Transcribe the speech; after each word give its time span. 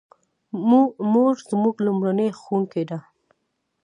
مور 1.11 1.35
زموږ 1.49 1.75
لومړنۍ 1.85 2.29
ښوونکې 2.39 2.83
ده 2.89 2.99